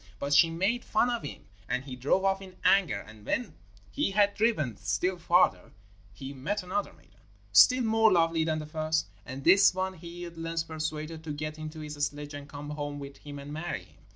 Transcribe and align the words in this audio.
But 0.17 0.33
she 0.33 0.49
made 0.49 0.83
fun 0.83 1.11
of 1.11 1.21
him, 1.21 1.45
and 1.69 1.83
he 1.83 1.95
drove 1.95 2.25
off 2.25 2.41
in 2.41 2.55
anger. 2.63 3.03
When 3.21 3.53
he 3.91 4.09
had 4.09 4.33
driven 4.33 4.75
still 4.77 5.19
farther 5.19 5.73
he 6.11 6.33
met 6.33 6.63
another 6.63 6.91
maiden, 6.91 7.19
still 7.51 7.83
more 7.83 8.11
lovely 8.11 8.43
than 8.43 8.57
the 8.57 8.65
first, 8.65 9.05
and 9.27 9.43
this 9.43 9.75
one 9.75 9.93
he 9.93 10.25
at 10.25 10.39
length 10.39 10.67
persuaded 10.67 11.23
to 11.23 11.31
get 11.31 11.59
into 11.59 11.81
his 11.81 12.03
sledge 12.03 12.33
and 12.33 12.49
come 12.49 12.71
home 12.71 12.97
with 12.97 13.17
him 13.17 13.37
and 13.37 13.53
marry 13.53 13.83
him. 13.83 13.99